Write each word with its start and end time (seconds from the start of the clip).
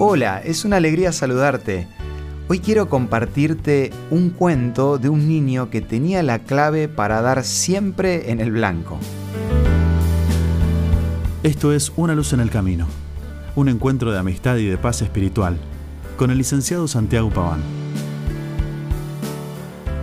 Hola, 0.00 0.40
es 0.44 0.64
una 0.64 0.76
alegría 0.76 1.10
saludarte. 1.10 1.88
Hoy 2.46 2.60
quiero 2.60 2.88
compartirte 2.88 3.90
un 4.12 4.30
cuento 4.30 4.96
de 4.96 5.08
un 5.08 5.26
niño 5.26 5.70
que 5.70 5.80
tenía 5.80 6.22
la 6.22 6.38
clave 6.38 6.86
para 6.86 7.20
dar 7.20 7.42
siempre 7.42 8.30
en 8.30 8.40
el 8.40 8.52
blanco. 8.52 9.00
Esto 11.42 11.72
es 11.72 11.92
Una 11.96 12.14
luz 12.14 12.32
en 12.32 12.38
el 12.38 12.48
camino, 12.48 12.86
un 13.56 13.68
encuentro 13.68 14.12
de 14.12 14.20
amistad 14.20 14.58
y 14.58 14.66
de 14.66 14.78
paz 14.78 15.02
espiritual 15.02 15.58
con 16.16 16.30
el 16.30 16.38
licenciado 16.38 16.86
Santiago 16.86 17.30
Paván. 17.30 17.62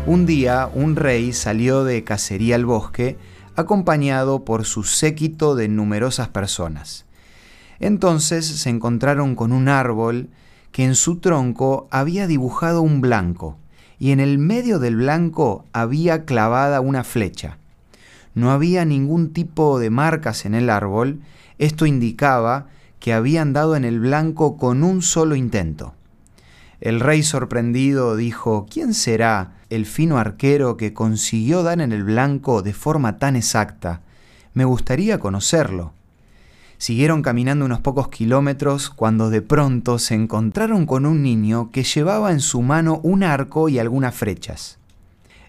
Un 0.05 0.25
día 0.25 0.69
un 0.73 0.97
rey 0.97 1.31
salió 1.31 1.85
de 1.85 2.03
cacería 2.03 2.55
al 2.55 2.65
bosque 2.65 3.17
acompañado 3.55 4.43
por 4.43 4.65
su 4.65 4.83
séquito 4.83 5.55
de 5.55 5.69
numerosas 5.69 6.27
personas. 6.27 7.05
Entonces 7.79 8.45
se 8.45 8.69
encontraron 8.69 9.35
con 9.35 9.51
un 9.51 9.67
árbol 9.67 10.29
que 10.71 10.83
en 10.83 10.95
su 10.95 11.17
tronco 11.19 11.87
había 11.91 12.27
dibujado 12.27 12.81
un 12.81 13.01
blanco, 13.01 13.57
y 13.97 14.11
en 14.11 14.19
el 14.19 14.37
medio 14.37 14.79
del 14.79 14.97
blanco 14.97 15.65
había 15.73 16.25
clavada 16.25 16.81
una 16.81 17.03
flecha. 17.03 17.57
No 18.33 18.51
había 18.51 18.83
ningún 18.83 19.31
tipo 19.31 19.79
de 19.79 19.89
marcas 19.89 20.45
en 20.45 20.53
el 20.53 20.69
árbol, 20.69 21.21
esto 21.57 21.85
indicaba 21.85 22.67
que 22.99 23.13
habían 23.13 23.53
dado 23.53 23.75
en 23.75 23.85
el 23.85 23.99
blanco 23.99 24.57
con 24.57 24.83
un 24.83 25.01
solo 25.01 25.35
intento. 25.35 25.93
El 26.81 26.99
rey 26.99 27.23
sorprendido 27.23 28.15
dijo, 28.15 28.67
¿quién 28.69 28.93
será 28.93 29.53
el 29.69 29.85
fino 29.85 30.17
arquero 30.17 30.75
que 30.75 30.93
consiguió 30.93 31.63
dar 31.63 31.79
en 31.81 31.93
el 31.93 32.03
blanco 32.03 32.61
de 32.61 32.73
forma 32.73 33.17
tan 33.17 33.35
exacta? 33.35 34.01
Me 34.53 34.65
gustaría 34.65 35.19
conocerlo. 35.19 35.94
Siguieron 36.77 37.21
caminando 37.21 37.65
unos 37.65 37.79
pocos 37.79 38.09
kilómetros 38.09 38.89
cuando 38.89 39.29
de 39.29 39.41
pronto 39.41 39.97
se 39.97 40.13
encontraron 40.13 40.85
con 40.85 41.05
un 41.05 41.23
niño 41.23 41.71
que 41.71 41.83
llevaba 41.83 42.31
en 42.31 42.41
su 42.41 42.61
mano 42.61 42.99
un 43.01 43.23
arco 43.23 43.69
y 43.69 43.79
algunas 43.79 44.13
flechas. 44.13 44.77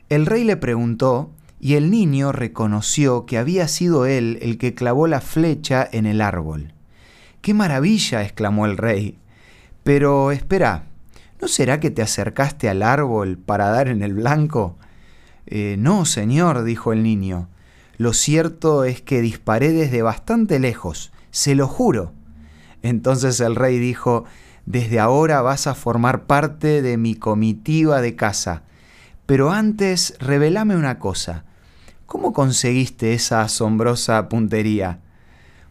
El 0.08 0.24
rey 0.26 0.44
le 0.44 0.56
preguntó 0.56 1.30
y 1.58 1.74
el 1.74 1.90
niño 1.90 2.30
reconoció 2.30 3.26
que 3.26 3.38
había 3.38 3.66
sido 3.66 4.06
él 4.06 4.38
el 4.40 4.56
que 4.56 4.74
clavó 4.74 5.08
la 5.08 5.20
flecha 5.20 5.88
en 5.90 6.06
el 6.06 6.20
árbol. 6.20 6.72
¡Qué 7.40 7.54
maravilla! 7.54 8.22
exclamó 8.22 8.66
el 8.66 8.76
rey. 8.76 9.18
Pero 9.82 10.30
espera, 10.30 10.84
¿no 11.40 11.48
será 11.48 11.80
que 11.80 11.90
te 11.90 12.02
acercaste 12.02 12.68
al 12.68 12.82
árbol 12.82 13.36
para 13.36 13.68
dar 13.68 13.88
en 13.88 14.02
el 14.02 14.14
blanco? 14.14 14.76
Eh, 15.46 15.76
no, 15.78 16.04
señor, 16.04 16.62
dijo 16.62 16.92
el 16.92 17.02
niño. 17.02 17.48
Lo 17.96 18.12
cierto 18.12 18.84
es 18.84 19.00
que 19.00 19.20
disparé 19.20 19.72
desde 19.72 20.02
bastante 20.02 20.60
lejos 20.60 21.12
se 21.36 21.54
lo 21.54 21.68
juro. 21.68 22.14
Entonces 22.80 23.40
el 23.40 23.56
rey 23.56 23.78
dijo, 23.78 24.24
desde 24.64 24.98
ahora 24.98 25.42
vas 25.42 25.66
a 25.66 25.74
formar 25.74 26.24
parte 26.24 26.80
de 26.80 26.96
mi 26.96 27.14
comitiva 27.14 28.00
de 28.00 28.16
casa. 28.16 28.62
Pero 29.26 29.52
antes, 29.52 30.16
revelame 30.18 30.76
una 30.76 30.98
cosa. 30.98 31.44
¿Cómo 32.06 32.32
conseguiste 32.32 33.12
esa 33.12 33.42
asombrosa 33.42 34.30
puntería? 34.30 35.00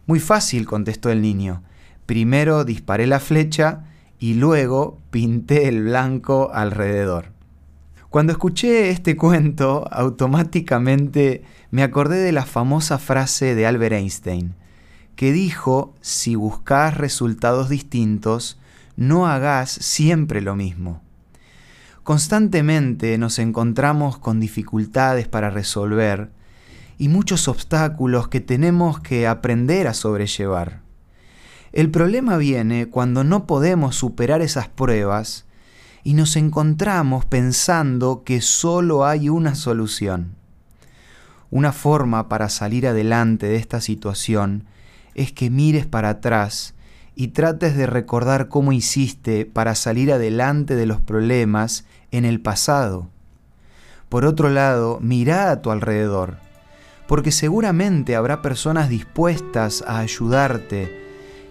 Muy 0.06 0.20
fácil, 0.20 0.66
contestó 0.66 1.10
el 1.10 1.20
niño. 1.20 1.64
Primero 2.06 2.64
disparé 2.64 3.08
la 3.08 3.18
flecha 3.18 3.86
y 4.20 4.34
luego 4.34 5.00
pinté 5.10 5.66
el 5.66 5.82
blanco 5.82 6.52
alrededor. 6.54 7.32
Cuando 8.08 8.30
escuché 8.30 8.90
este 8.90 9.16
cuento, 9.16 9.88
automáticamente 9.90 11.42
me 11.72 11.82
acordé 11.82 12.18
de 12.18 12.30
la 12.30 12.46
famosa 12.46 12.98
frase 12.98 13.56
de 13.56 13.66
Albert 13.66 13.94
Einstein 13.94 14.54
que 15.16 15.32
dijo, 15.32 15.94
si 16.02 16.34
buscas 16.34 16.96
resultados 16.96 17.68
distintos, 17.68 18.58
no 18.96 19.26
hagas 19.26 19.70
siempre 19.70 20.40
lo 20.40 20.54
mismo. 20.54 21.02
Constantemente 22.02 23.18
nos 23.18 23.38
encontramos 23.38 24.18
con 24.18 24.38
dificultades 24.38 25.26
para 25.26 25.50
resolver 25.50 26.30
y 26.98 27.08
muchos 27.08 27.48
obstáculos 27.48 28.28
que 28.28 28.40
tenemos 28.40 29.00
que 29.00 29.26
aprender 29.26 29.88
a 29.88 29.94
sobrellevar. 29.94 30.82
El 31.72 31.90
problema 31.90 32.36
viene 32.36 32.88
cuando 32.88 33.24
no 33.24 33.46
podemos 33.46 33.96
superar 33.96 34.40
esas 34.40 34.68
pruebas 34.68 35.46
y 36.04 36.14
nos 36.14 36.36
encontramos 36.36 37.24
pensando 37.24 38.22
que 38.22 38.40
solo 38.40 39.04
hay 39.04 39.28
una 39.28 39.54
solución. 39.54 40.36
Una 41.50 41.72
forma 41.72 42.28
para 42.28 42.48
salir 42.48 42.86
adelante 42.86 43.46
de 43.46 43.56
esta 43.56 43.80
situación 43.80 44.64
es 45.16 45.32
que 45.32 45.48
mires 45.48 45.86
para 45.86 46.10
atrás 46.10 46.74
y 47.14 47.28
trates 47.28 47.74
de 47.74 47.86
recordar 47.86 48.48
cómo 48.48 48.72
hiciste 48.72 49.46
para 49.46 49.74
salir 49.74 50.12
adelante 50.12 50.76
de 50.76 50.84
los 50.84 51.00
problemas 51.00 51.86
en 52.10 52.26
el 52.26 52.40
pasado. 52.40 53.08
Por 54.10 54.26
otro 54.26 54.50
lado, 54.50 54.98
mira 55.00 55.50
a 55.50 55.62
tu 55.62 55.70
alrededor, 55.70 56.36
porque 57.08 57.32
seguramente 57.32 58.14
habrá 58.14 58.42
personas 58.42 58.90
dispuestas 58.90 59.82
a 59.88 60.00
ayudarte 60.00 61.04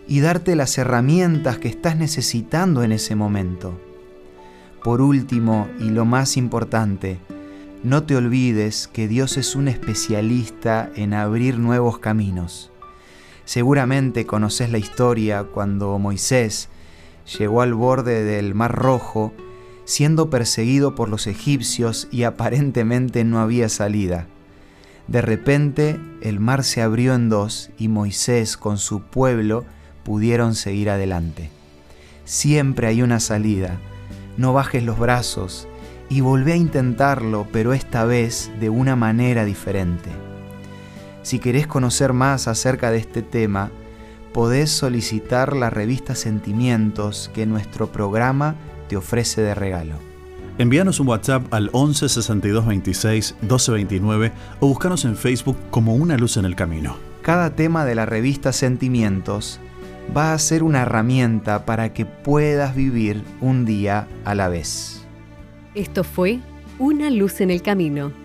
y 0.07 0.19
darte 0.19 0.55
las 0.55 0.77
herramientas 0.77 1.57
que 1.57 1.67
estás 1.67 1.97
necesitando 1.97 2.83
en 2.83 2.91
ese 2.91 3.15
momento. 3.15 3.81
Por 4.83 5.01
último, 5.01 5.67
y 5.79 5.89
lo 5.89 6.05
más 6.05 6.37
importante, 6.37 7.19
no 7.83 8.03
te 8.03 8.15
olvides 8.15 8.87
que 8.87 9.07
Dios 9.07 9.37
es 9.37 9.55
un 9.55 9.67
especialista 9.67 10.91
en 10.95 11.15
abrir 11.15 11.57
nuevos 11.57 11.97
caminos. 11.97 12.71
Seguramente 13.45 14.25
conoces 14.25 14.71
la 14.71 14.77
historia 14.77 15.43
cuando 15.43 15.97
Moisés 15.99 16.69
llegó 17.37 17.61
al 17.61 17.73
borde 17.73 18.23
del 18.23 18.53
Mar 18.53 18.73
Rojo 18.73 19.33
siendo 19.85 20.31
perseguido 20.31 20.95
por 20.95 21.09
los 21.09 21.27
egipcios 21.27 22.07
y 22.11 22.23
aparentemente 22.23 23.23
no 23.23 23.39
había 23.39 23.69
salida. 23.69 24.27
De 25.07 25.21
repente 25.21 25.99
el 26.21 26.39
mar 26.39 26.63
se 26.63 26.81
abrió 26.81 27.13
en 27.13 27.29
dos 27.29 27.69
y 27.77 27.87
Moisés 27.87 28.57
con 28.57 28.79
su 28.79 29.01
pueblo 29.01 29.63
pudieron 30.03 30.55
seguir 30.55 30.89
adelante. 30.89 31.51
Siempre 32.25 32.87
hay 32.87 33.03
una 33.03 33.19
salida. 33.19 33.77
No 34.37 34.51
bajes 34.51 34.83
los 34.83 34.97
brazos 34.97 35.67
y 36.09 36.21
volvé 36.21 36.53
a 36.53 36.57
intentarlo, 36.57 37.47
pero 37.51 37.73
esta 37.73 38.05
vez 38.05 38.51
de 38.59 38.69
una 38.69 38.95
manera 38.95 39.45
diferente. 39.45 40.09
Si 41.25 41.39
querés 41.39 41.65
conocer 41.65 42.13
más 42.13 42.47
acerca 42.47 42.91
de 42.91 42.99
este 42.99 43.23
tema, 43.23 43.71
podés 44.31 44.69
solicitar 44.69 45.55
la 45.55 45.71
revista 45.71 46.13
Sentimientos 46.13 47.31
que 47.33 47.47
nuestro 47.47 47.91
programa 47.91 48.53
te 48.87 48.95
ofrece 48.95 49.41
de 49.41 49.55
regalo. 49.55 49.95
Envíanos 50.59 50.99
un 50.99 51.07
WhatsApp 51.07 51.51
al 51.51 51.71
11 51.73 52.09
62 52.09 52.67
26 52.67 53.35
12 53.41 53.71
29 53.71 54.31
o 54.59 54.67
búscanos 54.67 55.03
en 55.03 55.15
Facebook 55.15 55.57
como 55.71 55.95
Una 55.95 56.15
Luz 56.15 56.37
en 56.37 56.45
el 56.45 56.55
Camino. 56.55 56.95
Cada 57.23 57.55
tema 57.55 57.85
de 57.85 57.95
la 57.95 58.05
revista 58.05 58.53
Sentimientos 58.53 59.59
va 60.15 60.31
a 60.31 60.37
ser 60.37 60.61
una 60.61 60.83
herramienta 60.83 61.65
para 61.65 61.91
que 61.91 62.05
puedas 62.05 62.75
vivir 62.75 63.23
un 63.41 63.65
día 63.65 64.07
a 64.25 64.35
la 64.35 64.47
vez. 64.47 65.03
Esto 65.73 66.03
fue 66.03 66.39
Una 66.77 67.09
Luz 67.09 67.41
en 67.41 67.49
el 67.49 67.63
Camino 67.63 68.24